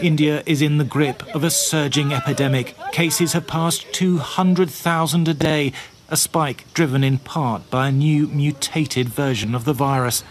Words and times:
India 0.00 0.42
is 0.44 0.60
in 0.60 0.76
the 0.76 0.84
grip 0.84 1.22
of 1.34 1.42
a 1.42 1.50
surging 1.50 2.12
epidemic. 2.12 2.76
Cases 2.92 3.32
have 3.32 3.46
passed 3.46 3.90
200,000 3.92 5.28
a 5.28 5.34
day, 5.34 5.72
a 6.08 6.16
spike 6.16 6.64
driven 6.74 7.02
in 7.02 7.18
part 7.18 7.68
by 7.70 7.88
a 7.88 7.92
new 7.92 8.26
mutated 8.26 9.08
version 9.08 9.54
of 9.54 9.64
the 9.64 9.72
virus. 9.72 10.22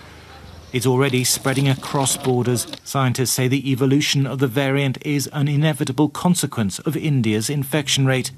It's 0.71 0.85
already 0.85 1.23
spreading 1.23 1.67
across 1.67 2.15
borders. 2.15 2.67
Scientists 2.83 3.31
say 3.31 3.47
the 3.47 3.71
evolution 3.71 4.27
of 4.27 4.39
the 4.39 4.47
variant 4.47 4.97
is 5.05 5.27
an 5.33 5.47
inevitable 5.47 6.09
consequence 6.09 6.79
of 6.79 6.95
India's 6.95 7.49
infection 7.49 8.05
rate. 8.05 8.31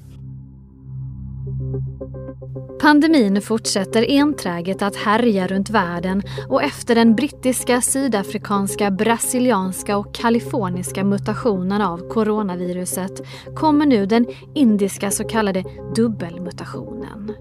Pandemin 2.88 3.42
fortsätter 3.42 4.06
enträget 4.10 4.82
att 4.82 4.96
härja 4.96 5.48
runt 5.48 5.70
världen 5.70 6.24
och 6.50 6.64
efter 6.64 6.96
den 6.96 7.16
brittiska, 7.16 7.82
sydafrikanska, 7.82 8.92
brasilianska 8.92 9.98
och 9.98 10.16
kaliforniska 10.16 11.04
mutationen 11.04 11.82
av 11.82 12.10
coronaviruset 12.10 13.22
kommer 13.56 13.86
nu 13.86 14.06
den 14.06 14.26
indiska 14.56 15.12
så 15.12 15.24
kallade 15.24 15.64
dubbelmutationen. 15.96 17.34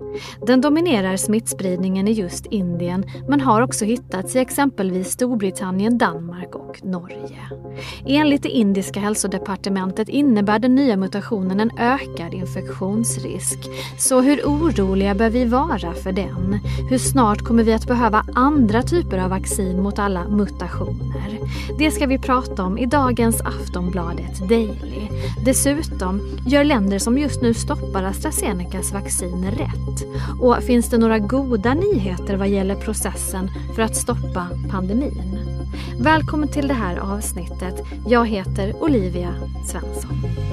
Den 0.47 0.61
dominerar 0.61 1.17
smittspridningen 1.17 2.09
i 2.09 2.13
just 2.13 2.47
Indien 2.47 3.05
men 3.29 3.41
har 3.41 3.63
också 3.63 3.85
hittats 3.85 4.37
i 4.37 4.39
exempelvis 4.39 5.11
Storbritannien, 5.11 5.99
Danmark 5.99 6.55
och 6.55 6.85
Norge. 6.85 7.41
Enligt 8.07 8.43
det 8.43 8.49
indiska 8.49 9.01
hälsodepartementet 9.01 10.09
innebär 10.09 10.59
den 10.59 10.75
nya 10.75 10.97
mutationen 10.97 11.61
en 11.61 11.79
ökad 11.79 12.35
infektionsrisk. 12.35 13.59
Så 13.99 14.21
hur 14.21 14.43
oroliga 14.45 15.15
bör 15.15 15.31
vi 15.37 15.45
vara 15.45 15.95
för 15.95 16.13
den? 16.13 16.59
Hur 16.91 16.99
snart 16.99 17.43
kommer 17.43 17.65
vi 17.65 17.73
att 17.73 17.87
behöva 17.87 18.25
andra 18.35 18.83
typer 18.83 19.19
av 19.19 19.31
vaccin 19.31 19.83
mot 19.83 19.99
alla 19.99 20.29
mutationer? 20.29 21.39
Det 21.79 21.91
ska 21.91 22.07
vi 22.07 22.19
prata 22.19 22.63
om 22.63 22.79
i 22.79 22.87
dagens 22.87 23.41
Aftonbladet 23.41 24.49
Daily. 24.49 25.09
Dessutom 25.45 26.21
gör 26.47 26.65
länder 26.65 26.99
som 26.99 27.19
just 27.19 27.43
nu 27.43 27.55
stoppar 27.55 28.03
AstraZenecas 28.03 28.93
vaccin 28.93 29.51
rätt. 29.51 30.07
Och 30.41 30.57
finns 30.57 30.91
det 30.91 30.99
några 30.99 31.19
goda 31.19 31.75
nyheter 31.75 32.37
vad 32.37 32.49
gäller 32.49 32.75
processen 32.75 33.51
för 33.75 33.83
att 33.83 33.97
stoppa 33.97 34.47
pandemin? 34.71 35.39
Välkommen 36.01 36.49
till 36.49 36.69
det 36.69 36.75
här 36.75 36.97
avsnittet. 36.97 37.75
Jag 38.07 38.29
heter 38.29 38.83
Olivia 38.83 39.35
Svensson. 39.67 40.46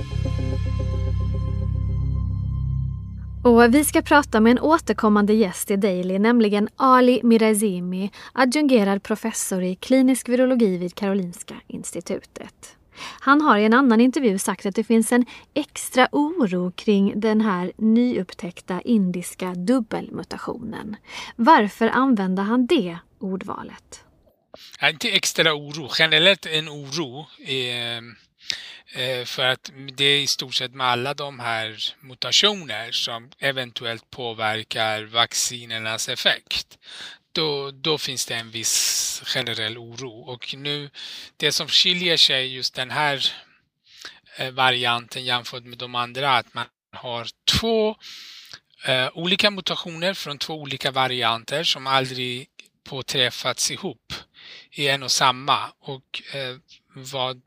Och 3.43 3.75
vi 3.75 3.83
ska 3.83 4.01
prata 4.01 4.39
med 4.39 4.51
en 4.51 4.59
återkommande 4.59 5.33
gäst 5.33 5.71
i 5.71 5.75
Daily, 5.75 6.19
nämligen 6.19 6.69
Ali 6.75 7.19
Mirazimi, 7.23 8.11
adjungerad 8.33 9.03
professor 9.03 9.63
i 9.63 9.75
klinisk 9.75 10.29
virologi 10.29 10.77
vid 10.77 10.95
Karolinska 10.95 11.55
institutet. 11.67 12.75
Han 13.19 13.41
har 13.41 13.57
i 13.57 13.65
en 13.65 13.73
annan 13.73 14.01
intervju 14.01 14.37
sagt 14.39 14.65
att 14.65 14.75
det 14.75 14.83
finns 14.83 15.11
en 15.11 15.25
extra 15.53 16.07
oro 16.11 16.71
kring 16.71 17.19
den 17.19 17.41
här 17.41 17.71
nyupptäckta 17.77 18.81
indiska 18.81 19.53
dubbelmutationen. 19.53 20.95
Varför 21.35 21.87
använder 21.87 22.43
han 22.43 22.65
det 22.67 22.97
ordvalet? 23.19 24.03
Inte 24.83 25.09
extra 25.09 25.53
oro, 25.53 25.89
generellt 25.99 26.45
en 26.45 26.69
oro. 26.69 27.25
Eh, 27.45 27.83
Eh, 27.93 28.01
Eh, 28.95 29.25
för 29.25 29.45
att 29.45 29.71
det 29.93 30.05
är 30.05 30.19
i 30.19 30.27
stort 30.27 30.55
sett 30.55 30.73
med 30.73 30.87
alla 30.87 31.13
de 31.13 31.39
här 31.39 31.83
mutationer 31.99 32.91
som 32.91 33.31
eventuellt 33.39 34.09
påverkar 34.11 35.03
vaccinernas 35.03 36.09
effekt. 36.09 36.77
Då, 37.31 37.71
då 37.71 37.97
finns 37.97 38.25
det 38.25 38.35
en 38.35 38.51
viss 38.51 39.21
generell 39.25 39.77
oro. 39.77 40.21
Och 40.21 40.55
nu, 40.57 40.89
det 41.37 41.51
som 41.51 41.67
skiljer 41.67 42.17
sig 42.17 42.55
just 42.55 42.75
den 42.75 42.91
här 42.91 43.25
eh, 44.37 44.51
varianten 44.51 45.25
jämfört 45.25 45.63
med 45.63 45.77
de 45.77 45.95
andra, 45.95 46.37
att 46.37 46.53
man 46.53 46.65
har 46.91 47.27
två 47.59 47.95
eh, 48.85 49.09
olika 49.13 49.51
mutationer 49.51 50.13
från 50.13 50.37
två 50.37 50.53
olika 50.53 50.91
varianter 50.91 51.63
som 51.63 51.87
aldrig 51.87 52.47
påträffats 52.83 53.71
ihop 53.71 54.13
i 54.71 54.87
en 54.87 55.03
och 55.03 55.11
samma. 55.11 55.71
Och 55.79 56.21
eh, 56.33 56.57
vad 56.95 57.41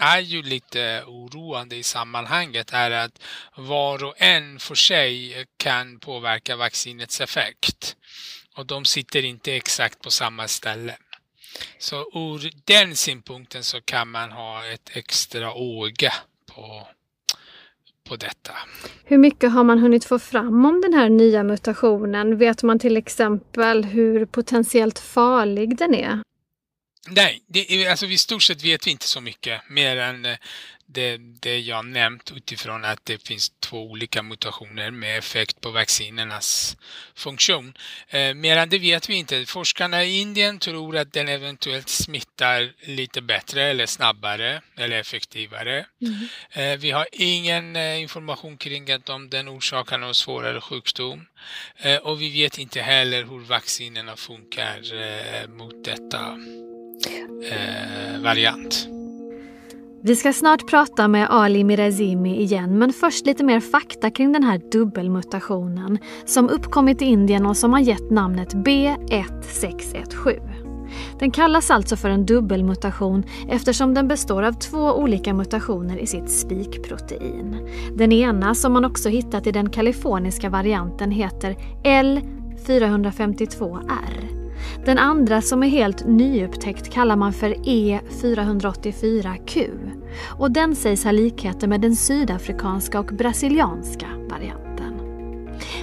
är 0.00 0.20
ju 0.20 0.42
lite 0.42 1.02
oroande 1.06 1.76
i 1.76 1.82
sammanhanget 1.82 2.72
är 2.72 2.90
att 2.90 3.22
var 3.56 4.04
och 4.04 4.14
en 4.16 4.58
för 4.58 4.74
sig 4.74 5.44
kan 5.56 5.98
påverka 5.98 6.56
vaccinets 6.56 7.20
effekt. 7.20 7.96
Och 8.56 8.66
de 8.66 8.84
sitter 8.84 9.24
inte 9.24 9.52
exakt 9.52 10.02
på 10.02 10.10
samma 10.10 10.48
ställe. 10.48 10.96
Så 11.78 11.96
ur 11.96 12.50
den 12.64 12.96
synpunkten 12.96 13.62
så 13.62 13.80
kan 13.80 14.10
man 14.10 14.30
ha 14.30 14.66
ett 14.66 14.90
extra 14.92 15.46
öga 15.46 16.12
på, 16.54 16.86
på 18.08 18.16
detta. 18.16 18.52
Hur 19.04 19.18
mycket 19.18 19.52
har 19.52 19.64
man 19.64 19.78
hunnit 19.78 20.04
få 20.04 20.18
fram 20.18 20.64
om 20.64 20.80
den 20.80 20.94
här 20.94 21.08
nya 21.08 21.44
mutationen? 21.44 22.38
Vet 22.38 22.62
man 22.62 22.78
till 22.78 22.96
exempel 22.96 23.84
hur 23.84 24.26
potentiellt 24.26 24.98
farlig 24.98 25.76
den 25.76 25.94
är? 25.94 26.20
Nej, 27.08 27.42
det, 27.46 27.88
alltså 27.88 28.06
i 28.06 28.18
stort 28.18 28.42
sett 28.42 28.64
vet 28.64 28.86
vi 28.86 28.90
inte 28.90 29.06
så 29.06 29.20
mycket 29.20 29.60
mer 29.68 29.96
än 29.96 30.24
eh, 30.24 30.36
det, 30.86 31.16
det 31.16 31.58
jag 31.58 31.84
nämnt 31.86 32.32
utifrån 32.36 32.84
att 32.84 33.04
det 33.04 33.26
finns 33.26 33.52
två 33.60 33.82
olika 33.82 34.22
mutationer 34.22 34.90
med 34.90 35.18
effekt 35.18 35.60
på 35.60 35.70
vaccinernas 35.70 36.76
funktion. 37.14 37.74
Eh, 38.08 38.34
mer 38.34 38.56
än 38.56 38.68
det 38.68 38.78
vet 38.78 39.08
vi 39.08 39.14
inte. 39.14 39.46
Forskarna 39.46 40.04
i 40.04 40.20
Indien 40.20 40.58
tror 40.58 40.96
att 40.96 41.12
den 41.12 41.28
eventuellt 41.28 41.88
smittar 41.88 42.72
lite 42.80 43.22
bättre 43.22 43.62
eller 43.62 43.86
snabbare 43.86 44.62
eller 44.76 44.96
effektivare. 45.00 45.86
Mm. 46.02 46.28
Eh, 46.50 46.78
vi 46.78 46.90
har 46.90 47.06
ingen 47.12 47.76
eh, 47.76 48.00
information 48.00 48.56
kring 48.56 48.90
att 48.90 49.08
om 49.08 49.30
den 49.30 49.48
orsakar 49.48 49.98
någon 49.98 50.14
svårare 50.14 50.60
sjukdom. 50.60 51.26
Eh, 51.76 51.96
och 51.96 52.22
vi 52.22 52.30
vet 52.30 52.58
inte 52.58 52.80
heller 52.80 53.24
hur 53.24 53.40
vaccinerna 53.40 54.16
funkar 54.16 54.80
eh, 55.02 55.48
mot 55.48 55.84
detta 55.84 56.38
eh, 57.50 58.22
variant. 58.22 58.88
Vi 60.06 60.16
ska 60.16 60.32
snart 60.32 60.70
prata 60.70 61.08
med 61.08 61.26
Ali 61.30 61.64
Mirazimi 61.64 62.40
igen 62.40 62.78
men 62.78 62.92
först 62.92 63.26
lite 63.26 63.44
mer 63.44 63.60
fakta 63.60 64.10
kring 64.10 64.32
den 64.32 64.42
här 64.42 64.60
dubbelmutationen 64.72 65.98
som 66.26 66.48
uppkommit 66.48 67.02
i 67.02 67.04
Indien 67.04 67.46
och 67.46 67.56
som 67.56 67.72
har 67.72 67.80
gett 67.80 68.10
namnet 68.10 68.54
B1617. 68.54 70.40
Den 71.18 71.30
kallas 71.30 71.70
alltså 71.70 71.96
för 71.96 72.10
en 72.10 72.26
dubbelmutation 72.26 73.24
eftersom 73.48 73.94
den 73.94 74.08
består 74.08 74.42
av 74.42 74.52
två 74.52 74.92
olika 74.92 75.34
mutationer 75.34 75.96
i 75.96 76.06
sitt 76.06 76.30
spikprotein. 76.30 77.68
Den 77.96 78.12
ena, 78.12 78.54
som 78.54 78.72
man 78.72 78.84
också 78.84 79.08
hittat 79.08 79.46
i 79.46 79.52
den 79.52 79.70
kaliforniska 79.70 80.50
varianten, 80.50 81.10
heter 81.10 81.56
L452R 81.84 84.43
den 84.84 84.98
andra 84.98 85.42
som 85.42 85.62
är 85.62 85.68
helt 85.68 86.06
nyupptäckt 86.06 86.90
kallar 86.90 87.16
man 87.16 87.32
för 87.32 87.50
E484Q 87.50 89.70
och 90.38 90.50
den 90.50 90.76
sägs 90.76 91.04
ha 91.04 91.12
likheter 91.12 91.68
med 91.68 91.80
den 91.80 91.96
sydafrikanska 91.96 93.00
och 93.00 93.06
brasilianska 93.06 94.06
varianten. 94.30 94.64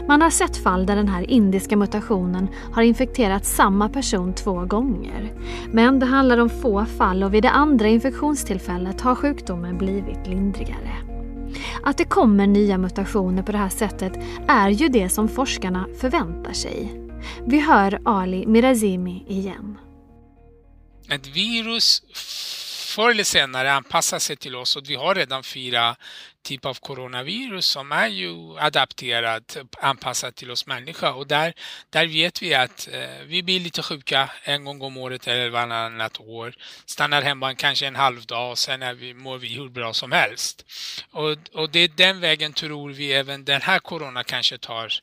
Man 0.07 0.21
har 0.21 0.29
sett 0.29 0.57
fall 0.57 0.85
där 0.85 0.95
den 0.95 1.07
här 1.07 1.31
indiska 1.31 1.77
mutationen 1.77 2.47
har 2.71 2.81
infekterat 2.81 3.45
samma 3.45 3.89
person 3.89 4.33
två 4.33 4.65
gånger. 4.65 5.33
Men 5.71 5.99
det 5.99 6.05
handlar 6.05 6.37
om 6.37 6.49
få 6.49 6.85
fall 6.85 7.23
och 7.23 7.33
vid 7.33 7.43
det 7.43 7.49
andra 7.49 7.87
infektionstillfället 7.87 9.01
har 9.01 9.15
sjukdomen 9.15 9.77
blivit 9.77 10.27
lindrigare. 10.27 10.91
Att 11.83 11.97
det 11.97 12.03
kommer 12.03 12.47
nya 12.47 12.77
mutationer 12.77 13.43
på 13.43 13.51
det 13.51 13.57
här 13.57 13.69
sättet 13.69 14.13
är 14.47 14.69
ju 14.69 14.87
det 14.87 15.09
som 15.09 15.27
forskarna 15.27 15.85
förväntar 15.99 16.53
sig. 16.53 17.00
Vi 17.47 17.59
hör 17.59 17.99
Ali 18.05 18.45
Mirazimi 18.45 19.25
igen. 19.27 19.77
Ett 21.09 21.27
virus 21.27 22.03
förr 22.91 23.11
eller 23.11 23.23
senare 23.23 23.73
anpassar 23.73 24.19
sig 24.19 24.35
till 24.35 24.55
oss 24.55 24.75
och 24.75 24.89
vi 24.89 24.95
har 24.95 25.15
redan 25.15 25.43
fyra 25.43 25.95
typer 26.43 26.69
av 26.69 26.73
coronavirus 26.73 27.65
som 27.65 27.91
är 27.91 28.07
ju 28.07 28.59
adapterat, 28.59 29.57
anpassat 29.81 30.35
till 30.35 30.51
oss 30.51 30.65
människor 30.67 31.13
och 31.13 31.27
där, 31.27 31.53
där 31.89 32.07
vet 32.07 32.41
vi 32.41 32.53
att 32.53 32.89
eh, 32.91 33.25
vi 33.25 33.43
blir 33.43 33.59
lite 33.59 33.83
sjuka 33.83 34.29
en 34.43 34.65
gång 34.65 34.81
om 34.81 34.97
året 34.97 35.27
eller 35.27 35.49
varannat 35.49 36.19
år, 36.19 36.53
stannar 36.85 37.21
hemma 37.21 37.55
kanske 37.55 37.87
en 37.87 37.95
halv 37.95 38.25
dag 38.25 38.51
och 38.51 38.57
sen 38.57 38.81
är 38.81 38.93
vi, 38.93 39.13
mår 39.13 39.37
vi 39.37 39.47
hur 39.47 39.69
bra 39.69 39.93
som 39.93 40.11
helst. 40.11 40.65
Och, 41.11 41.37
och 41.53 41.69
det 41.71 41.79
är 41.79 41.87
den 41.87 42.19
vägen 42.19 42.53
tror 42.53 42.89
vi 42.89 43.13
även 43.13 43.45
den 43.45 43.61
här 43.61 43.79
corona 43.79 44.23
kanske 44.23 44.57
tar 44.57 44.93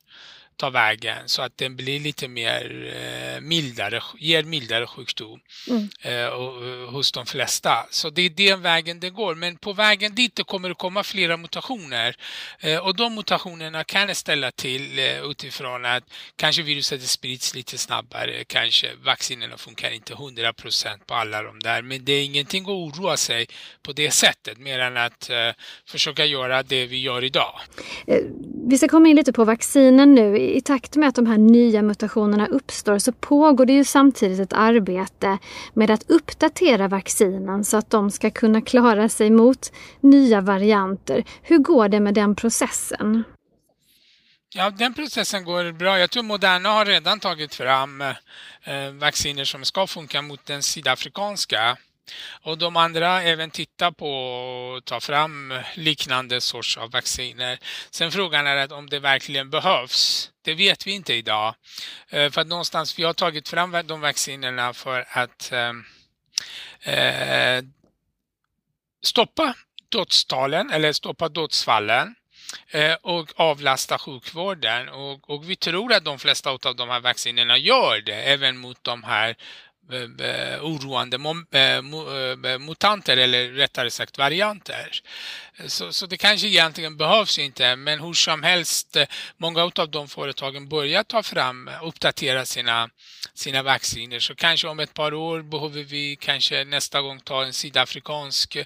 ta 0.59 0.71
vägen 0.71 1.29
så 1.29 1.43
att 1.43 1.59
den 1.59 1.77
blir 1.77 2.01
lite 2.01 2.29
mer 2.29 2.93
eh, 2.97 3.41
mildare, 3.41 4.03
ger 4.19 4.43
mildare 4.43 4.87
sjukdom 4.87 5.41
mm. 5.69 5.89
eh, 6.03 6.27
och, 6.27 6.57
och, 6.57 6.93
hos 6.93 7.13
de 7.13 7.27
flesta. 7.27 7.87
Så 7.91 8.11
det 8.11 8.23
är 8.23 8.31
den 8.31 8.63
vägen 8.63 9.01
det 9.01 9.11
går. 9.11 9.35
Men 9.35 9.57
på 9.57 9.73
vägen 9.73 10.15
dit 10.15 10.35
det 10.35 10.45
kommer 10.45 10.69
det 10.69 10.75
komma 10.75 11.03
flera 11.03 11.37
mutationer 11.37 12.17
eh, 12.61 12.79
och 12.79 12.97
de 12.97 13.15
mutationerna 13.15 13.85
kan 13.85 14.15
ställa 14.15 14.51
till 14.51 14.99
eh, 14.99 15.31
utifrån 15.31 15.85
att 15.85 16.05
kanske 16.37 16.63
viruset 16.63 17.03
sprids 17.03 17.55
lite 17.55 17.79
snabbare, 17.79 18.45
kanske 18.45 18.89
vaccinerna 19.05 19.57
funkar 19.57 19.91
inte 19.91 20.15
100% 20.15 20.99
på 21.07 21.15
alla 21.15 21.43
de 21.43 21.61
där, 21.61 21.83
men 21.83 22.05
det 22.05 22.13
är 22.13 22.25
ingenting 22.25 22.63
att 22.63 22.69
oroa 22.69 23.17
sig 23.17 23.47
på 23.83 23.93
det 23.93 24.11
sättet 24.11 24.59
mer 24.59 24.79
än 24.79 24.97
att 24.97 25.31
eh, 25.31 25.51
försöka 25.87 26.25
göra 26.25 26.63
det 26.63 26.87
vi 26.87 27.01
gör 27.01 27.25
idag. 27.25 27.61
Vi 28.71 28.79
ska 28.79 28.89
komma 28.89 29.09
in 29.09 29.17
lite 29.17 29.33
på 29.33 29.45
vaccinen 29.45 30.15
nu. 30.15 30.39
I 30.39 30.61
takt 30.61 30.97
med 30.97 31.09
att 31.09 31.15
de 31.15 31.27
här 31.27 31.39
nya 31.39 31.83
mutationerna 31.83 32.47
uppstår 32.47 32.99
så 32.99 33.13
pågår 33.13 33.67
det 33.67 33.73
ju 33.73 33.85
samtidigt 33.85 34.41
ett 34.41 34.53
arbete 34.53 35.39
med 35.75 35.91
att 35.91 36.11
uppdatera 36.11 36.89
vaccinen 36.89 37.65
så 37.65 37.77
att 37.77 37.91
de 37.91 38.11
ska 38.11 38.31
kunna 38.31 38.61
klara 38.61 39.09
sig 39.09 39.31
mot 39.31 39.73
nya 40.01 40.41
varianter. 40.41 41.25
Hur 41.43 41.59
går 41.59 41.89
det 41.89 42.01
med 42.01 42.15
den 42.15 42.35
processen? 42.35 43.25
Ja, 44.55 44.71
den 44.71 44.95
processen 44.95 45.45
går 45.45 45.73
bra. 45.73 45.99
Jag 45.99 46.11
tror 46.11 46.23
Moderna 46.23 46.69
har 46.69 46.85
redan 46.85 47.21
tagit 47.21 47.55
fram 47.55 48.01
eh, 48.01 48.91
vacciner 48.93 49.45
som 49.45 49.65
ska 49.65 49.87
funka 49.87 50.23
mot 50.23 50.47
den 50.47 50.63
sydafrikanska 50.63 51.77
och 52.43 52.59
de 52.59 52.77
andra 52.77 53.23
även 53.23 53.51
tittar 53.51 53.91
på 53.91 54.77
att 54.79 54.85
ta 54.85 55.01
fram 55.01 55.55
liknande 55.75 56.41
sorts 56.41 56.77
av 56.77 56.91
vacciner. 56.91 57.59
Sen 57.91 58.13
frågan 58.13 58.47
är 58.47 58.73
om 58.73 58.91
det 58.91 58.99
verkligen 58.99 59.51
behövs. 59.51 60.31
Det 60.43 60.55
vet 60.55 60.87
vi 60.87 60.93
inte 60.93 61.15
idag. 61.15 61.55
Eh, 62.09 62.31
för 62.31 62.41
att 62.41 62.47
någonstans 62.47 62.99
vi 62.99 63.03
har 63.03 63.15
tagit 63.15 63.49
fram 63.49 63.77
de 63.87 64.01
vaccinerna 64.01 64.75
för 64.75 65.07
att 65.11 65.53
ehm, 65.53 65.85
eh, 66.83 67.65
stoppa 69.03 69.55
dödstalen 69.89 70.71
eller 70.71 70.93
stoppa 70.93 71.29
dödsfallen 71.29 72.15
eh, 72.71 72.95
och 73.03 73.29
avlasta 73.37 73.99
sjukvården. 73.99 74.89
Och, 74.89 75.31
och, 75.31 75.51
vi 75.51 75.57
tror 75.57 75.93
att 75.93 76.05
de 76.05 76.19
flesta 76.19 76.51
av 76.51 76.77
de 76.77 76.89
här 76.89 77.01
vaccinerna 77.01 77.59
gör 77.59 78.01
det, 78.01 78.23
även 78.23 78.57
mot 78.57 78.85
de 78.85 79.03
här 79.03 79.29
eh, 79.29 79.35
oroande 80.61 81.17
eh, 81.17 82.59
mutanter 82.59 83.17
eller 83.17 83.49
rättare 83.49 83.91
sagt 83.91 84.19
varianter. 84.19 85.01
Så, 85.67 85.93
så 85.93 86.07
det 86.07 86.17
kanske 86.17 86.47
egentligen 86.47 86.97
behövs 86.97 87.39
inte 87.39 87.77
men 87.77 88.01
hur 88.01 88.15
som 88.15 88.43
helst 88.43 88.97
många 89.37 89.63
av 89.63 89.91
de 89.91 90.09
företagen 90.09 90.69
börjar 90.69 91.03
ta 91.03 91.23
fram 91.23 91.71
uppdatera 91.83 92.45
sina, 92.45 92.91
sina 93.35 93.63
vacciner 93.63 94.21
så 94.21 94.35
kanske 94.35 94.69
om 94.69 94.81
ett 94.81 94.95
par 94.95 95.15
år 95.15 95.43
behöver 95.43 95.83
vi 95.83 96.17
kanske 96.17 96.65
nästa 96.65 97.01
gång 97.01 97.21
ta 97.21 97.45
en 97.45 97.53
sydafrikansk 97.53 98.57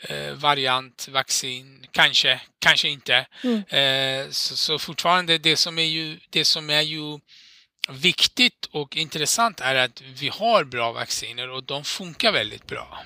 eh, 0.00 0.32
variant 0.34 1.08
vaccin 1.10 1.86
kanske, 1.90 2.40
kanske 2.58 2.88
inte. 2.88 3.26
Mm. 3.42 3.62
Eh, 3.68 4.30
så, 4.30 4.56
så 4.56 4.78
fortfarande 4.78 5.38
det 5.38 5.56
som 5.56 5.78
är 5.78 5.82
ju, 5.82 6.18
det 6.30 6.44
som 6.44 6.70
är 6.70 6.82
ju 6.82 7.18
viktigt 7.88 8.68
och 8.70 8.96
intressant 8.96 9.60
är 9.60 9.74
att 9.74 10.02
vi 10.20 10.28
har 10.28 10.64
bra 10.64 10.92
vacciner 10.92 11.50
och 11.50 11.64
de 11.64 11.84
funkar 11.84 12.32
väldigt 12.32 12.66
bra. 12.66 13.04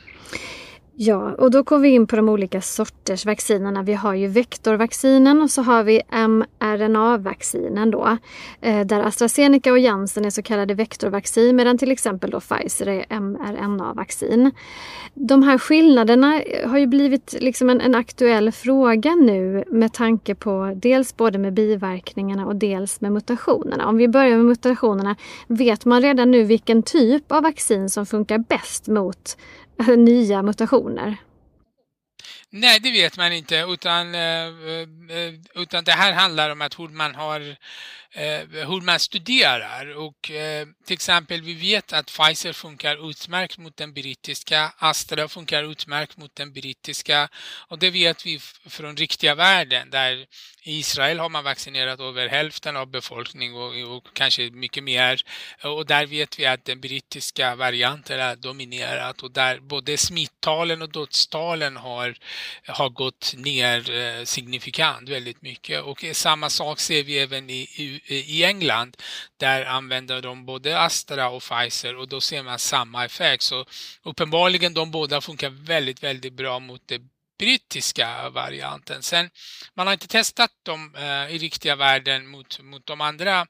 Ja, 1.01 1.35
och 1.39 1.51
då 1.51 1.65
kommer 1.65 1.83
vi 1.83 1.89
in 1.89 2.07
på 2.07 2.17
de 2.17 2.29
olika 2.29 2.61
sorters 2.61 3.27
vaccinerna. 3.27 3.83
Vi 3.83 3.95
har 3.95 4.15
ju 4.15 4.27
vektorvaccinen 4.27 5.43
och 5.43 5.51
så 5.51 5.63
har 5.63 5.83
vi 5.85 6.03
mRNA-vaccinen 6.11 7.91
då. 7.91 8.19
Eh, 8.61 8.87
där 8.87 9.01
AstraZeneca 9.01 9.73
och 9.73 9.79
Janssen 9.79 10.25
är 10.25 10.31
så 10.31 10.43
kallade 10.43 10.75
vektorvaccin 10.75 11.57
medan 11.57 11.79
till 11.79 11.91
exempel 11.91 12.31
då 12.31 12.41
Pfizer 12.41 12.87
är 12.87 13.21
mRNA-vaccin. 13.21 14.51
De 15.15 15.43
här 15.43 15.59
skillnaderna 15.59 16.43
eh, 16.43 16.71
har 16.71 16.79
ju 16.79 16.87
blivit 16.87 17.35
liksom 17.41 17.71
en, 17.71 17.81
en 17.81 17.95
aktuell 17.95 18.53
fråga 18.53 19.15
nu 19.15 19.65
med 19.67 19.93
tanke 19.93 20.35
på 20.35 20.73
dels 20.77 21.17
både 21.17 21.39
med 21.39 21.53
biverkningarna 21.53 22.47
och 22.47 22.57
dels 22.57 23.01
med 23.01 23.13
mutationerna. 23.13 23.89
Om 23.89 23.97
vi 23.97 24.09
börjar 24.09 24.37
med 24.37 24.47
mutationerna, 24.47 25.17
vet 25.47 25.85
man 25.85 26.03
redan 26.03 26.31
nu 26.31 26.45
vilken 26.45 26.83
typ 26.83 27.33
av 27.33 27.43
vaccin 27.43 27.91
som 27.91 28.07
funkar 28.07 28.39
bäst 28.39 28.89
mot 28.89 29.37
Alltså, 29.79 29.97
nya 29.97 30.43
mutationer? 30.43 31.17
Nej, 32.51 32.81
det 32.81 32.91
vet 32.91 33.17
man 33.17 33.33
inte 33.33 33.65
utan, 33.69 34.15
eh, 34.15 34.21
eh, 34.21 35.17
eh, 35.19 35.35
utan 35.55 35.85
det 35.85 35.93
här 35.93 36.13
handlar 36.13 36.51
om 36.51 36.61
att 36.63 36.79
hur 36.79 36.89
man 36.89 37.15
har 37.15 37.57
Eh, 38.11 38.49
hur 38.69 38.81
man 38.81 39.01
studerar. 39.01 39.97
Och 39.97 40.31
eh, 40.31 40.67
till 40.85 40.95
exempel 40.95 41.43
vi 41.43 41.55
vet 41.55 41.93
att 41.93 42.07
Pfizer 42.07 42.53
funkar 42.53 43.11
utmärkt 43.11 43.59
mot 43.59 43.77
den 43.77 43.93
brittiska, 43.93 44.73
Astra 44.79 45.29
funkar 45.29 45.71
utmärkt 45.71 46.17
mot 46.17 46.37
den 46.37 46.53
brittiska. 46.53 47.29
Och 47.69 47.79
det 47.79 47.91
vet 47.91 48.27
vi 48.27 48.39
från 48.67 48.97
riktiga 48.97 49.35
världen 49.35 49.91
där 49.91 50.27
i 50.63 50.79
Israel 50.79 51.19
har 51.19 51.29
man 51.29 51.45
vaccinerat 51.45 52.01
över 52.01 52.29
hälften 52.29 52.77
av 52.77 52.87
befolkningen 52.87 53.55
och, 53.55 53.97
och, 53.97 54.07
kanske 54.13 54.51
mycket 54.51 54.85
mer. 54.85 55.23
Och 55.65 55.87
där 55.87 56.07
vet 56.07 56.39
vi 56.39 56.47
att 56.47 56.65
den 56.65 56.81
brittiska 56.81 57.55
varianten 57.55 58.21
är 58.21 58.37
dominerat. 58.37 59.23
Och 59.23 59.31
där 59.31 59.61
både 59.61 59.97
smittalen 59.97 60.83
och 60.83 60.93
dödstalen 60.93 61.77
har, 61.77 62.17
har 62.67 62.89
gått 62.89 63.35
ner 63.37 63.91
eh, 63.91 64.25
signifikant 64.25 65.09
väldigt 65.09 65.43
mycket. 65.43 65.83
Och 65.83 66.05
eh, 66.05 66.13
samma 66.13 66.51
sak 66.51 66.81
ser 66.81 67.03
vi 67.03 67.19
även 67.19 67.51
i, 67.51 67.98
i 68.07 68.45
England. 68.45 68.97
Där 69.37 69.65
använder 69.65 70.23
de 70.23 70.47
både 70.47 70.81
Astra 70.81 71.29
och 71.29 71.43
Pfizer 71.43 71.97
och 71.97 72.09
då 72.09 72.21
ser 72.21 72.43
man 72.43 72.59
samma 72.59 73.05
effekt. 73.05 73.43
Så 73.43 73.65
uppenbarligen 74.03 74.75
de 74.75 74.91
båda 74.91 75.21
funkar 75.21 75.51
väldigt, 75.51 76.03
väldigt 76.03 76.33
bra 76.33 76.59
mot 76.59 76.83
det 76.87 77.03
brittiska 77.39 78.31
varianten. 78.31 79.03
Sen, 79.03 79.31
man 79.75 79.87
har 79.87 79.95
inte 79.95 80.09
testat 80.09 80.51
dem 80.63 80.95
eh, 80.97 81.35
i 81.35 81.39
riktiga 81.39 81.77
världen 81.77 82.27
mot, 82.27 82.61
mot 82.61 82.87
de 82.87 83.01
andra 83.01 83.47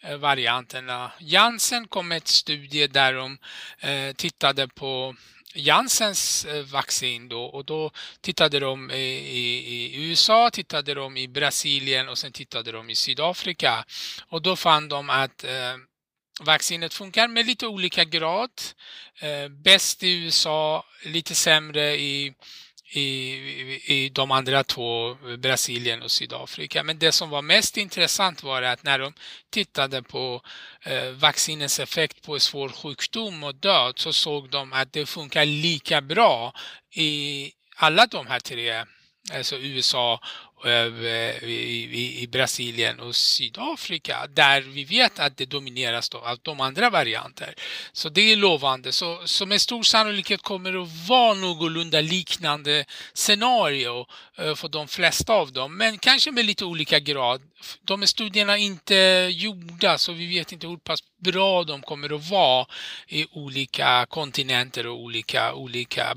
eh, 0.00 0.16
varianterna. 0.16 1.12
Janssen 1.18 1.88
kom 1.88 2.08
med 2.08 2.16
ett 2.16 2.28
studie 2.28 2.86
där 2.86 3.14
de 3.14 3.38
eh, 3.80 4.12
tittade 4.14 4.68
på 4.68 5.14
Janssens 5.54 6.44
eh, 6.44 6.62
vaccin 6.62 7.28
då 7.28 7.44
och 7.44 7.64
då 7.64 7.90
tittade 8.20 8.60
de 8.60 8.90
i, 8.90 8.94
i, 8.94 9.74
i, 9.74 10.08
USA, 10.08 10.50
tittade 10.50 10.94
de 10.94 11.16
i 11.16 11.28
Brasilien 11.28 12.08
och 12.08 12.18
sen 12.18 12.32
tittade 12.32 12.72
de 12.72 12.90
i 12.90 12.94
Sydafrika. 12.94 13.84
Och 14.28 14.42
då 14.42 14.56
fann 14.56 14.88
de 14.88 15.10
att 15.10 15.44
eh, 15.44 15.76
vaccinet 16.40 16.94
funkar 16.94 17.28
med 17.28 17.46
lite 17.46 17.66
olika 17.66 18.04
grad. 18.04 18.50
Eh, 19.20 19.48
bäst 19.48 20.02
i 20.02 20.24
USA, 20.24 20.84
lite 21.04 21.34
sämre 21.34 22.00
i 22.00 22.34
i, 22.90 23.02
i 23.84 24.08
de 24.08 24.30
andra 24.30 24.64
två, 24.64 25.14
Brasilien 25.38 26.02
och 26.02 26.10
Sydafrika. 26.10 26.82
Men 26.82 26.98
det 26.98 27.12
som 27.12 27.30
var 27.30 27.42
mest 27.42 27.76
intressant 27.76 28.42
var 28.42 28.62
att 28.62 28.82
när 28.82 28.98
de 28.98 29.12
tittade 29.50 30.02
på 30.02 30.42
eh, 30.82 31.10
vaccinens 31.10 31.80
effekt 31.80 32.22
på 32.22 32.38
svår 32.38 32.68
sjukdom 32.68 33.44
och 33.44 33.54
död 33.54 33.98
så 33.98 34.12
såg 34.12 34.50
de 34.50 34.72
att 34.72 34.92
det 34.92 35.06
funkar 35.06 35.44
lika 35.44 36.00
bra 36.00 36.52
i 36.94 37.52
alla 37.76 38.06
de 38.06 38.26
här 38.26 38.40
tre, 38.40 38.84
alltså 39.32 39.56
USA, 39.56 40.20
Eh, 40.64 41.44
i, 41.44 42.28
Brasilien 42.32 43.00
och 43.00 43.16
Sydafrika 43.16 44.26
där 44.34 44.60
vi 44.60 44.84
vet 44.84 45.18
att 45.18 45.36
det 45.36 45.46
domineras 45.46 46.10
av 46.14 46.38
de 46.42 46.60
andra 46.60 46.90
varianter. 46.90 47.54
Så 47.92 48.08
det 48.08 48.32
är 48.32 48.36
lovande. 48.36 48.92
Så, 48.92 49.22
så 49.24 49.46
med 49.46 49.60
stor 49.60 49.82
sannolikhet 49.82 50.42
kommer 50.42 50.72
det 50.72 50.82
att 50.82 51.08
vara 51.08 51.34
någorlunda 51.34 52.00
liknande 52.00 52.84
scenario 53.14 54.06
eh, 54.38 54.54
för 54.54 54.68
de 54.68 54.88
flesta 54.88 55.32
av 55.32 55.52
dem, 55.52 55.76
men 55.76 55.98
kanske 55.98 56.30
med 56.30 56.44
lite 56.44 56.64
olika 56.64 56.98
grad. 56.98 57.42
De 57.82 58.02
är 58.02 58.06
studierna 58.06 58.58
inte 58.58 59.28
gjorda 59.32 59.98
så 59.98 60.12
vi 60.12 60.26
vet 60.26 60.52
inte 60.52 60.66
hur 60.66 60.76
pass 60.76 61.00
bra 61.20 61.64
de 61.64 61.82
kommer 61.82 62.14
att 62.14 62.30
vara 62.30 62.66
i 63.08 63.26
olika 63.32 64.06
kontinenter 64.08 64.86
och 64.86 65.00
olika, 65.00 65.54
olika 65.54 66.14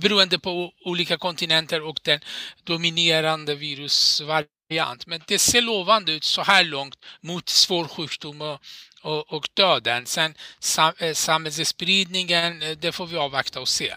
beroende 0.00 0.38
på 0.38 0.72
olika 0.84 1.18
kontinenter 1.18 1.82
och 1.82 2.00
den 2.02 2.20
dominerande 2.64 3.54
virusvariant. 3.54 5.06
Men 5.06 5.20
det 5.26 5.38
ser 5.38 5.62
lovande 5.62 6.12
ut 6.12 6.24
så 6.24 6.42
här 6.42 6.64
långt 6.64 6.98
mot 7.20 7.48
svår 7.48 7.88
sjukdom 7.88 8.40
och, 8.40 8.60
och, 9.02 9.32
och 9.32 9.48
döden. 9.54 10.06
Sen 10.06 10.34
sam, 10.58 10.92
eh, 10.98 11.14
samhällsspridningen, 11.14 12.62
eh, 12.62 12.70
det 12.70 12.92
får 12.92 13.06
vi 13.06 13.16
avvakta 13.16 13.60
och 13.60 13.68
se. 13.68 13.94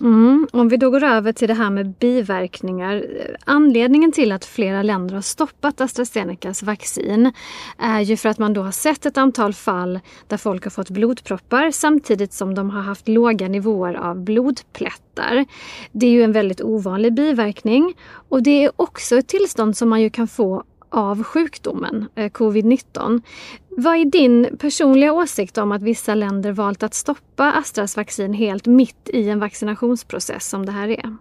Mm. 0.00 0.48
Om 0.52 0.68
vi 0.68 0.76
då 0.76 0.90
går 0.90 1.04
över 1.04 1.32
till 1.32 1.48
det 1.48 1.54
här 1.54 1.70
med 1.70 1.92
biverkningar. 1.92 3.04
Anledningen 3.44 4.12
till 4.12 4.32
att 4.32 4.44
flera 4.44 4.82
länder 4.82 5.14
har 5.14 5.22
stoppat 5.22 5.80
AstraZenecas 5.80 6.62
vaccin 6.62 7.32
är 7.78 8.00
ju 8.00 8.16
för 8.16 8.28
att 8.28 8.38
man 8.38 8.54
då 8.54 8.62
har 8.62 8.72
sett 8.72 9.06
ett 9.06 9.18
antal 9.18 9.54
fall 9.54 10.00
där 10.26 10.36
folk 10.36 10.64
har 10.64 10.70
fått 10.70 10.90
blodproppar 10.90 11.70
samtidigt 11.70 12.32
som 12.32 12.54
de 12.54 12.70
har 12.70 12.82
haft 12.82 13.08
låga 13.08 13.48
nivåer 13.48 13.94
av 13.94 14.20
blodplättar. 14.20 15.44
Det 15.92 16.06
är 16.06 16.10
ju 16.10 16.22
en 16.22 16.32
väldigt 16.32 16.60
ovanlig 16.60 17.14
biverkning 17.14 17.94
och 18.28 18.42
det 18.42 18.64
är 18.64 18.70
också 18.76 19.16
ett 19.16 19.28
tillstånd 19.28 19.76
som 19.76 19.88
man 19.88 20.00
ju 20.00 20.10
kan 20.10 20.28
få 20.28 20.64
av 20.90 21.22
sjukdomen 21.22 22.08
eh, 22.14 22.30
covid-19. 22.30 23.22
Vad 23.68 23.96
är 23.96 24.04
din 24.04 24.58
personliga 24.58 25.12
åsikt 25.12 25.58
om 25.58 25.72
att 25.72 25.82
vissa 25.82 26.14
länder 26.14 26.52
valt 26.52 26.82
att 26.82 26.94
stoppa 26.94 27.52
Astras 27.52 27.96
vaccin 27.96 28.32
helt 28.32 28.66
mitt 28.66 29.10
i 29.12 29.28
en 29.28 29.40
vaccinationsprocess 29.40 30.48
som 30.48 30.66
det 30.66 30.72
här 30.72 30.88
är? 30.88 31.16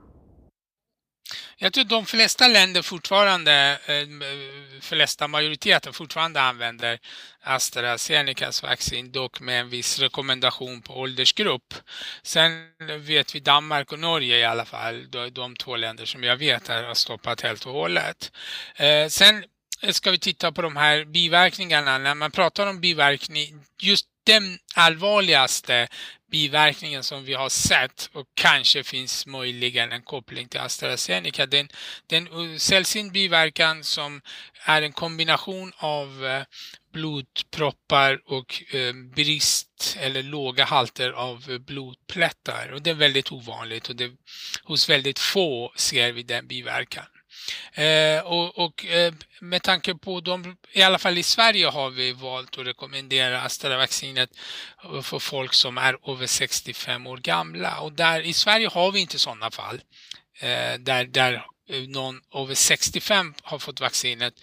Jag 1.59 1.74
tror 1.74 1.83
de 1.83 2.05
flesta 2.05 2.47
länder 2.47 2.81
fortfarande, 2.81 3.79
eh, 3.86 4.07
flesta 4.81 5.27
majoriteten 5.27 5.93
fortfarande 5.93 6.41
använder 6.41 7.00
AstraZenecas 7.41 8.63
vaccin, 8.63 9.12
dock 9.12 9.39
med 9.39 9.59
en 9.59 9.69
viss 9.69 10.00
rekommendation 10.00 10.81
på 10.81 11.00
åldersgrupp. 11.00 11.74
Sen 12.24 12.51
vet 13.00 13.36
vi 13.36 13.39
Danmark 13.39 13.91
och 13.91 14.00
Norge 14.00 14.38
i 14.38 14.43
alla 14.43 14.65
fall, 14.65 15.12
de 15.31 15.55
två 15.55 15.75
länder 15.75 16.05
som 16.05 16.24
jag 16.24 16.38
vet 16.38 16.67
har 16.67 16.93
stoppat 16.93 17.41
helt 17.41 17.65
och 17.65 17.74
hållet. 17.74 18.31
Eh, 18.75 19.07
sen 19.07 19.43
ska 19.91 20.12
vi 20.12 20.19
titta 20.19 20.51
på 20.51 20.62
de 20.62 20.75
här 20.75 21.05
biverkningarna. 21.05 21.98
När 21.98 22.15
man 22.15 22.31
pratar 22.31 22.67
om 22.67 22.81
biverkning, 22.81 23.62
just 23.81 24.05
den 24.24 24.60
allvarligaste 24.75 25.88
biverkningen 26.31 27.03
som 27.03 27.24
vi 27.24 27.34
har 27.34 27.50
sett 27.50 28.10
och 28.13 28.27
kanske 28.34 28.84
finns 28.84 29.25
möjligen 29.25 29.91
en 29.91 30.01
koppling 30.01 30.48
till 30.48 30.60
AstraZeneca. 30.60 31.46
Den, 31.46 31.69
den 32.07 32.60
sällsynt 32.60 33.13
biverkan 33.13 33.84
som 33.84 34.22
är 34.65 34.81
en 34.81 34.93
kombination 34.93 35.74
av 35.77 36.25
eh, 36.25 36.43
blodproppar 36.93 38.22
och 38.25 38.63
eh, 38.75 38.93
brist 39.15 39.98
eller 40.00 40.24
låga 40.24 40.65
halter 40.65 41.12
av 41.12 41.46
eh, 41.50 41.57
blodplättar. 41.57 42.72
Och 42.74 42.81
det 42.81 42.89
är 42.89 42.96
väldigt 42.96 43.31
ovanligt 43.31 43.89
och 43.89 43.96
det, 43.96 44.12
hos 44.63 44.89
väldigt 44.89 45.19
få 45.19 45.74
ser 45.75 46.12
vi 46.12 46.24
den 46.24 46.48
biverkan. 46.48 47.05
Eh, 47.73 48.19
och, 48.19 48.57
och 48.57 48.85
eh, 48.85 49.13
med 49.41 49.63
tanke 49.63 49.95
på 49.95 50.19
de, 50.19 50.57
i 50.71 50.81
alla 50.81 50.97
fall 50.97 51.17
i 51.17 51.23
Sverige 51.23 51.67
har 51.67 51.89
vi 51.89 52.11
valt 52.11 52.57
att 52.57 52.65
rekommendera 52.65 53.41
Astra-vaccinet 53.41 54.29
för 55.03 55.19
folk 55.19 55.53
som 55.53 55.77
är 55.77 56.11
över 56.11 56.27
65 56.27 57.07
år 57.07 57.17
gamla. 57.17 57.79
Och 57.79 57.93
där 57.93 58.21
i 58.21 58.33
Sverige 58.33 58.67
har 58.67 58.91
vi 58.91 58.99
inte 58.99 59.19
sådana 59.19 59.51
fall 59.51 59.81
eh, 60.39 60.73
där, 60.79 61.03
där 61.03 61.45
någon 61.87 62.21
över 62.35 62.55
65 62.55 63.33
har 63.43 63.59
fått 63.59 63.81
vaccinet 63.81 64.33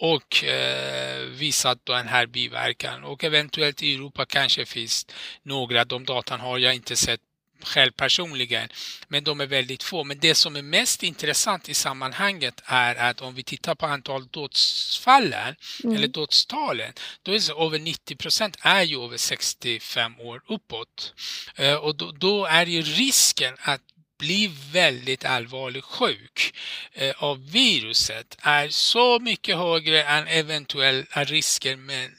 och 0.00 0.44
eh, 0.44 1.20
visat 1.20 1.78
då 1.84 1.92
den 1.92 2.08
här 2.08 2.26
biverkan 2.26 3.04
och 3.04 3.24
eventuellt 3.24 3.82
i 3.82 3.94
Europa 3.94 4.24
kanske 4.24 4.64
finns 4.64 5.06
några, 5.42 5.84
de 5.84 6.04
datan 6.04 6.40
har 6.40 6.58
jag 6.58 6.74
inte 6.74 6.96
sett 6.96 7.20
själv 7.64 7.92
personligen. 7.92 8.68
Men 9.08 9.24
de 9.24 9.40
är 9.40 9.46
väldigt 9.46 9.82
få. 9.82 10.04
Men 10.04 10.18
det 10.18 10.34
som 10.34 10.56
är 10.56 10.62
mest 10.62 11.02
intressant 11.02 11.68
i 11.68 11.74
sammanhanget 11.74 12.62
är 12.64 12.94
att 12.94 13.20
om 13.20 13.34
vi 13.34 13.42
tittar 13.42 13.74
på 13.74 13.86
antal 13.86 14.26
dödsfallen 14.26 15.54
mm. 15.84 15.96
eller 15.96 16.08
dödstalen, 16.08 16.92
då 17.22 17.32
är 17.32 17.38
det 17.38 17.64
över 17.66 17.78
90 17.78 18.16
procent 18.16 18.56
är 18.60 18.82
ju 18.82 19.04
över 19.04 19.16
65 19.16 20.20
år 20.20 20.42
uppåt. 20.48 21.14
Eh, 21.56 21.74
och 21.74 21.96
då, 21.96 22.12
då 22.12 22.46
är 22.46 22.66
ju 22.66 22.82
risken 22.82 23.54
att 23.60 23.80
bli 24.18 24.50
väldigt 24.72 25.24
allvarligt 25.24 25.84
sjuk 25.84 26.54
eh, 26.92 27.14
av 27.16 27.50
viruset 27.50 28.36
är 28.42 28.68
så 28.68 29.18
mycket 29.18 29.56
högre 29.56 30.02
än 30.02 30.26
eventuella 30.26 31.24
risker 31.24 31.76
med 31.76 32.10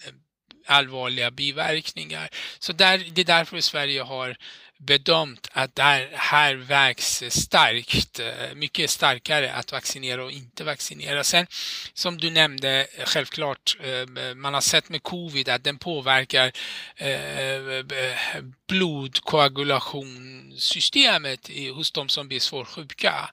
allvarliga 0.66 1.32
biverkningar. 1.32 2.30
Så 2.60 2.74
där, 2.74 2.98
det 3.12 3.22
är 3.22 3.26
därför 3.26 3.62
Sverige 3.62 4.02
har 4.02 4.38
bedömt 4.86 5.48
att 5.52 5.76
det 5.76 6.10
här 6.14 6.56
vägs 6.56 7.24
starkt, 7.30 8.20
eh, 8.20 8.56
mycket 8.56 8.90
starkare 8.90 9.54
att 9.54 9.72
vaccinera 9.72 10.24
och 10.24 10.32
inte 10.32 10.64
vaccinera. 10.64 11.24
Sen 11.24 11.48
som 11.94 12.18
du 12.18 12.30
nämnde, 12.30 12.88
självklart, 13.06 13.78
eh, 13.84 14.06
man 14.36 14.54
har 14.54 14.62
sett 14.62 14.90
med 14.90 15.04
covid 15.04 15.50
att 15.50 15.64
den 15.64 15.78
påverkar 15.78 16.52
eh, 16.96 17.12
blodkoagulationssystemet 18.68 21.50
hos 21.76 21.92
de 21.92 22.10
som 22.10 22.28
blir 22.28 22.40
svårsjuka. 22.40 23.30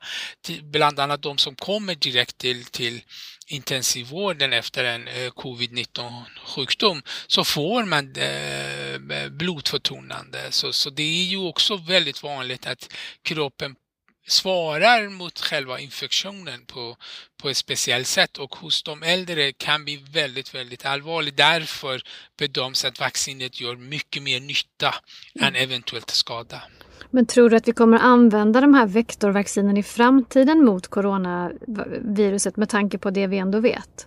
Bland 0.63 1.01
annat 1.01 1.23
de 1.23 1.39
som 1.39 1.55
kommer 1.55 1.95
direkt 1.95 2.39
till, 2.39 2.65
till 2.65 3.03
intensivvården 3.53 4.53
efter 4.53 4.85
en 4.85 5.09
eh, 5.09 5.31
covid-19 5.31 6.25
sjukdom 6.47 7.03
så 7.27 7.45
får 7.45 7.85
man 7.85 8.17
eh, 8.17 9.29
blodförtunnande. 9.31 10.53
Så, 10.53 10.73
så 10.73 10.91
det 10.91 11.03
är 11.03 11.25
ju 11.25 11.39
också 11.39 11.77
väldigt 11.77 12.23
vanligt 12.23 12.67
att 12.67 12.93
kroppen 13.23 13.77
svarar 14.29 15.09
mot 15.09 15.41
själva 15.41 15.81
infektionen 15.81 16.65
på, 16.67 16.97
på 17.43 17.49
ett 17.49 17.57
speciellt 17.57 18.07
sätt 18.07 18.39
och 18.39 18.55
hos 18.55 18.83
de 18.83 19.03
äldre 19.03 19.53
kan 19.53 19.85
bli 19.85 19.97
väldigt, 19.97 20.55
väldigt 20.55 20.87
allvarligt. 20.87 21.37
Därför 21.37 22.03
bedöms 22.39 22.85
att 22.85 23.01
vaccinet 23.01 23.61
gör 23.61 23.77
mycket 23.77 24.23
mer 24.23 24.41
nytta 24.41 24.95
mm. 25.35 25.49
än 25.49 25.63
eventuellt 25.63 26.11
skada. 26.11 26.63
Men 27.11 27.27
tror 27.27 27.51
du 27.51 27.57
att 27.57 27.69
vi 27.69 27.73
kommer 27.73 27.99
använda 27.99 28.61
de 28.61 28.75
här 28.75 28.87
vektorvaccinen 28.87 29.77
i 29.77 29.83
framtiden 29.83 30.65
mot 30.65 30.89
coronaviruset 30.89 32.57
med 32.57 32.69
tanke 32.69 32.99
på 32.99 33.11
det 33.11 33.27
vi 33.27 33.39
ändå 33.39 33.61
vet? 33.61 34.07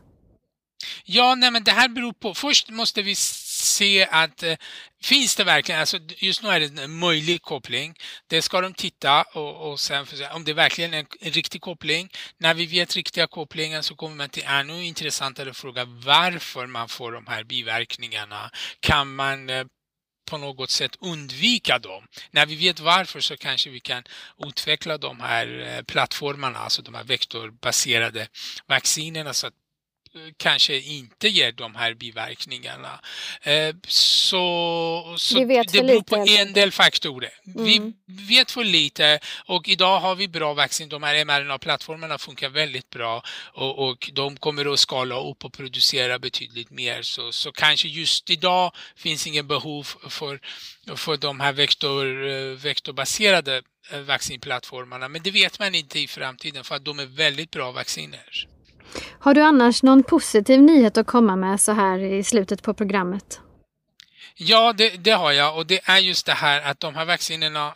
Ja, 1.06 1.36
nej 1.36 1.52
men 1.52 1.64
det 1.64 1.72
här 1.72 1.90
beror 1.90 2.14
på. 2.14 2.34
Först 2.34 2.70
måste 2.70 3.02
vi 3.02 3.16
se 3.16 4.08
att 4.12 4.44
eh, 4.44 4.56
finns 5.02 5.36
det 5.36 5.44
verkligen, 5.44 5.80
alltså 5.80 5.98
just 6.18 6.44
nu 6.44 6.50
är 6.50 6.60
det 6.60 6.84
en 6.84 7.00
möjlig 7.00 7.42
koppling. 7.42 7.96
Det 8.28 8.42
ska 8.42 8.62
de 8.62 8.74
titta 8.74 9.22
och, 9.22 9.72
och 9.72 9.80
sen 9.80 10.06
om 10.34 10.44
det 10.44 10.54
verkligen 10.54 10.94
är 10.94 11.00
en, 11.00 11.06
en 11.20 11.32
riktig 11.32 11.62
koppling. 11.62 12.10
När 12.38 12.54
vi 12.54 12.66
vet 12.66 12.96
riktiga 12.96 13.28
kopplingen 13.28 13.84
så 13.84 13.96
kommer 13.96 14.16
man 14.16 14.30
till 14.30 14.44
ännu 14.48 14.86
intressantare 14.86 15.54
fråga 15.54 15.86
varför 15.86 16.68
man 16.68 16.90
får 16.90 17.12
de 17.12 17.28
här 17.28 17.44
biverkningarna. 17.44 18.52
Kan 18.80 19.16
man 19.16 19.50
eh, 19.50 19.66
på 20.34 20.38
något 20.38 20.70
sätt 20.70 20.98
undvika 21.00 21.80
dem. 21.80 22.08
När 22.32 22.46
vi 22.46 22.56
vet 22.56 22.80
varför 22.80 23.20
så 23.20 23.38
kanske 23.38 23.70
vi 23.70 23.80
kan 23.80 24.04
utveckla 24.38 24.98
de 24.98 25.20
här 25.20 25.48
eh, 25.60 25.84
plattformarna, 25.84 26.60
alltså 26.60 26.82
de 26.82 26.96
här 26.96 27.04
vektorbaserade 27.04 28.28
vaccinerna 28.68 29.34
så 29.34 29.48
att 29.48 29.54
kanske 30.38 30.80
inte 30.80 31.28
ger 31.28 31.52
de 31.52 31.76
här 31.76 31.94
biverkningarna. 31.94 33.00
Eh, 33.42 33.76
så, 33.88 35.16
så 35.18 35.40
det 35.40 35.46
beror 35.46 36.02
på 36.02 36.16
en 36.16 36.54
del 36.54 36.72
faktorer. 36.72 37.34
Mm. 37.56 37.94
Vi 38.06 38.36
vet 38.36 38.52
för 38.52 38.64
lite 38.64 39.20
och 39.46 39.68
idag 39.68 40.00
har 40.00 40.16
vi 40.16 40.28
bra 40.28 40.54
vaccin. 40.54 40.90
De 40.90 41.04
här 41.04 41.26
mRNA-plattformarna 41.26 42.18
funkar 42.18 42.50
väldigt 42.50 42.90
bra 42.90 43.24
och, 43.54 43.90
och, 43.90 44.10
de 44.14 44.38
kommer 44.38 44.74
att 44.74 44.80
skala 44.80 45.20
upp 45.30 45.46
och 45.46 45.54
producera 45.54 46.20
betydligt 46.20 46.70
mer. 46.70 47.02
Så, 47.02 47.32
så 47.32 47.52
kanske 47.52 47.88
just 47.88 48.30
idag 48.30 48.72
finns 48.96 49.28
ingen 49.28 49.48
behov 49.48 49.88
för, 50.10 50.40
för 50.96 51.18
de 51.18 51.40
här 51.40 51.54
vektor, 51.54 52.28
eh, 52.28 52.44
vektorbaserade 52.44 53.62
eh, 53.92 54.00
vaccinplattformarna. 54.00 55.08
Men 55.08 55.22
det 55.24 55.32
vet 55.32 55.60
man 55.60 55.76
inte 55.76 56.00
i 56.00 56.08
framtiden 56.08 56.64
för 56.64 56.76
att 56.76 56.86
de 56.86 57.00
är 57.00 57.06
väldigt 57.06 57.52
bra 57.52 57.72
vacciner. 57.72 58.48
Har 59.20 59.34
du 59.34 59.42
annars 59.42 59.84
någon 59.84 60.04
positiv 60.04 60.62
nyhet 60.62 60.98
att 60.98 61.08
komma 61.08 61.36
med 61.36 61.62
så 61.62 61.72
här 61.72 62.00
i 62.00 62.24
slutet 62.24 62.62
på 62.62 62.74
programmet? 62.74 63.40
Ja, 64.36 64.74
det, 64.74 64.90
det 64.90 65.12
har 65.12 65.32
jag 65.32 65.58
och 65.58 65.66
det 65.68 65.80
är 65.84 65.98
just 65.98 66.26
det 66.26 66.34
här 66.34 66.62
att 66.62 66.80
de 66.80 66.96
här 66.96 67.06
vaccinerna 67.06 67.76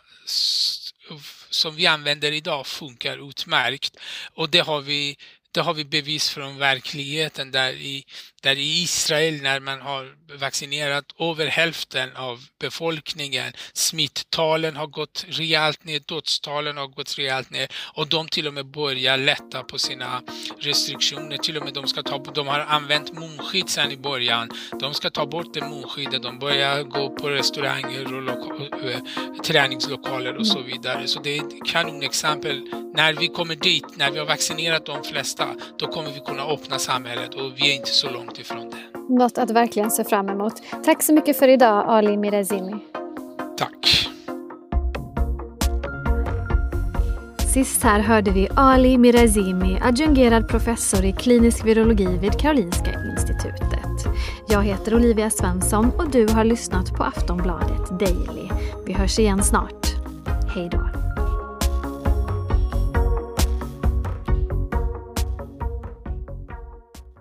som 1.50 1.76
vi 1.76 1.86
använder 1.86 2.32
idag 2.32 2.66
funkar 2.66 3.28
utmärkt 3.28 3.96
och 4.34 4.50
det 4.50 4.60
har 4.60 4.80
vi 4.80 5.16
det 5.52 5.60
har 5.60 5.74
vi 5.74 5.84
bevis 5.84 6.30
från 6.30 6.58
verkligheten 6.58 7.50
där 7.50 7.72
i, 7.72 8.04
där 8.42 8.56
i 8.56 8.82
Israel 8.82 9.42
när 9.42 9.60
man 9.60 9.80
har 9.80 10.14
vaccinerat 10.38 11.04
över 11.18 11.46
hälften 11.46 12.16
av 12.16 12.44
befolkningen. 12.60 13.52
Smitttalen 13.72 14.76
har 14.76 14.86
gått 14.86 15.24
rejält 15.28 15.84
ner, 15.84 16.00
dödstalen 16.00 16.76
har 16.76 16.86
gått 16.86 17.18
rejält 17.18 17.50
ner 17.50 17.68
och 17.94 18.08
de 18.08 18.28
till 18.28 18.46
och 18.46 18.54
med 18.54 18.66
börjar 18.66 19.16
lätta 19.16 19.62
på 19.62 19.78
sina 19.78 20.22
restriktioner. 20.58 21.36
Till 21.36 21.56
och 21.56 21.64
med 21.64 21.74
de, 21.74 21.86
ska 21.86 22.02
ta, 22.02 22.18
de 22.18 22.46
har 22.46 22.60
använt 22.60 23.12
munskydd 23.12 23.68
sedan 23.68 23.92
i 23.92 23.96
början. 23.96 24.50
De 24.80 24.94
ska 24.94 25.10
ta 25.10 25.26
bort 25.26 25.54
det 25.54 25.60
munskyddet. 25.60 26.22
De 26.22 26.38
börjar 26.38 26.82
gå 26.82 27.10
på 27.10 27.28
restauranger 27.30 28.14
och 28.14 28.22
loka, 28.22 28.88
eh, 28.88 29.00
träningslokaler 29.44 30.36
och 30.36 30.46
så 30.46 30.60
vidare. 30.60 31.08
Så 31.08 31.20
det 31.20 31.38
är 31.38 31.42
ett 31.42 31.66
kanonexempel. 31.66 32.62
När 32.94 33.12
vi 33.12 33.28
kommer 33.28 33.54
dit, 33.54 33.96
när 33.96 34.10
vi 34.10 34.18
har 34.18 34.26
vaccinerat 34.26 34.86
de 34.86 35.04
flesta, 35.04 35.37
då 35.76 35.86
kommer 35.86 36.10
vi 36.10 36.20
kunna 36.20 36.42
öppna 36.42 36.78
samhället 36.78 37.34
och 37.34 37.52
vi 37.56 37.70
är 37.70 37.76
inte 37.76 37.90
så 37.90 38.10
långt 38.10 38.28
långt 38.28 38.38
ifrån 38.38 38.70
det. 38.70 39.14
Något 39.14 39.38
att 39.38 39.50
verkligen 39.50 39.90
se 39.90 40.04
fram 40.04 40.28
emot. 40.28 40.52
Tack 40.84 41.02
så 41.02 41.12
mycket 41.12 41.38
för 41.38 41.48
idag 41.48 41.84
Ali 41.88 42.16
Mirazimi. 42.16 42.76
Tack. 43.56 44.08
Sist 47.54 47.82
här 47.82 48.00
hörde 48.00 48.30
vi 48.30 48.48
Ali 48.56 48.98
Mirazimi, 48.98 49.80
adjungerad 49.82 50.48
professor 50.48 51.04
i 51.04 51.12
klinisk 51.12 51.64
virologi 51.64 52.18
vid 52.18 52.32
Karolinska 52.32 52.90
institutet. 53.10 54.14
Jag 54.48 54.62
heter 54.62 54.94
Olivia 54.94 55.30
Svensson 55.30 55.90
och 55.98 56.10
du 56.10 56.28
har 56.28 56.44
lyssnat 56.44 56.90
på 56.90 57.04
Aftonbladet 57.04 57.98
Daily. 58.00 58.48
Vi 58.86 58.92
hörs 58.92 59.18
igen 59.18 59.42
snart. 59.42 59.86
Hej 60.54 60.68
då. 60.72 60.87